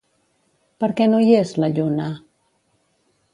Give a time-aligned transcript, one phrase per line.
[0.83, 2.09] Per què no hi és, la lluna?